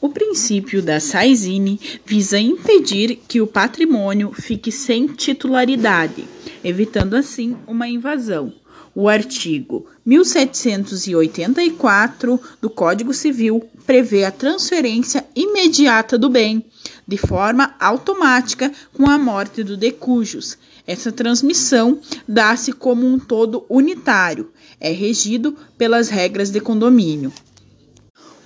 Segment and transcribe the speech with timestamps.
[0.00, 6.24] O princípio da Saizine visa impedir que o patrimônio fique sem titularidade,
[6.62, 8.52] evitando assim uma invasão.
[8.94, 16.64] O artigo 1784 do Código Civil prevê a transferência imediata do bem,
[17.06, 20.56] de forma automática, com a morte do decujus.
[20.86, 27.32] Essa transmissão dá-se como um todo unitário, é regido pelas regras de condomínio.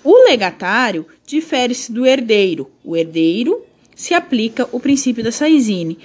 [0.05, 2.70] O legatário difere-se do herdeiro.
[2.83, 5.98] O herdeiro se aplica o princípio da Saizine,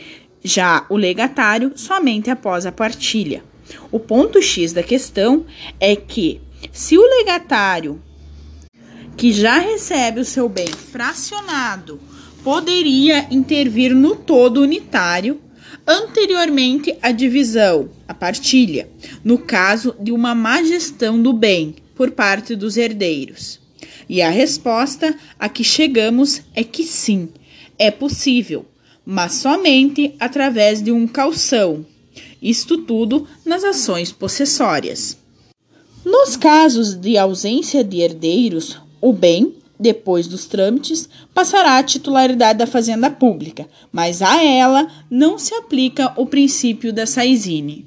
[0.44, 3.44] já o legatário somente após a partilha.
[3.92, 5.46] O ponto X da questão
[5.80, 6.40] é que,
[6.72, 8.02] se o legatário
[9.18, 12.00] que já recebe o seu bem fracionado
[12.44, 15.42] poderia intervir no todo unitário
[15.88, 18.90] anteriormente à divisão, a partilha,
[19.24, 23.67] no caso de uma má gestão do bem por parte dos herdeiros.
[24.08, 27.30] E a resposta a que chegamos é que sim,
[27.78, 28.66] é possível,
[29.06, 31.86] mas somente através de um calção.
[32.42, 35.18] Isto tudo nas ações possessórias.
[36.06, 42.68] Nos casos de ausência de herdeiros, o bem, depois dos trâmites, passará à titularidade da
[42.68, 47.86] Fazenda Pública, mas a ela não se aplica o princípio da Saizine.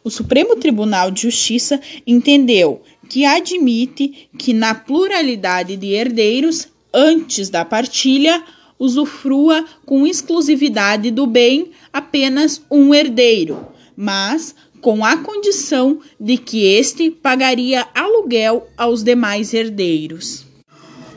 [0.03, 7.65] o Supremo Tribunal de Justiça entendeu que admite que na pluralidade de herdeiros antes da
[7.65, 8.43] partilha
[8.77, 13.65] usufrua com exclusividade do bem apenas um herdeiro,
[13.97, 20.47] mas com a condição de que este pagaria aluguel aos demais herdeiros.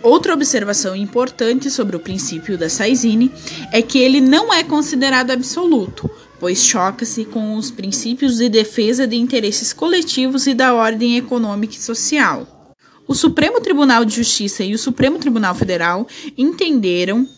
[0.03, 3.31] Outra observação importante sobre o princípio da Saizine
[3.71, 9.15] é que ele não é considerado absoluto, pois choca-se com os princípios de defesa de
[9.15, 12.75] interesses coletivos e da ordem econômica e social.
[13.07, 16.07] O Supremo Tribunal de Justiça e o Supremo Tribunal Federal
[16.37, 17.29] entenderam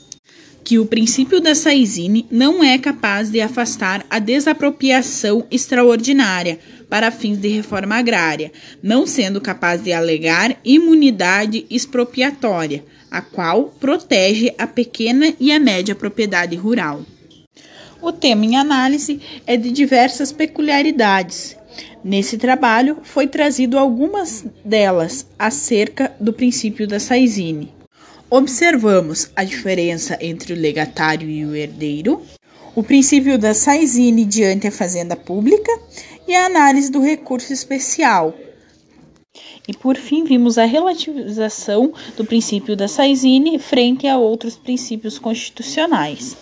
[0.65, 6.59] que o princípio da Saizine não é capaz de afastar a desapropriação extraordinária
[6.95, 14.55] para fins de reforma agrária, não sendo capaz de alegar imunidade expropriatória, a qual protege
[14.57, 17.05] a pequena e a média propriedade rural.
[18.01, 21.57] O tema em análise é de diversas peculiaridades.
[22.05, 27.75] Nesse trabalho foi trazido algumas delas acerca do princípio da Saizine.
[28.31, 32.23] Observamos a diferença entre o legatário e o herdeiro,
[32.75, 35.71] o princípio da Saizine diante a fazenda pública
[36.27, 38.35] e a análise do recurso especial.
[39.67, 46.37] E por fim, vimos a relativização do princípio da Saizine frente a outros princípios constitucionais.